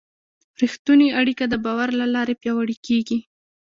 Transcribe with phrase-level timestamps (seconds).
[0.61, 3.19] رښتونې اړیکه د باور له لارې پیاوړې کېږي.